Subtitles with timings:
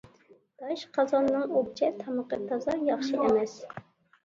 [0.61, 3.57] داش قازاننىڭ ئوپچە تامىقى تازا ياخشى ئەمەس.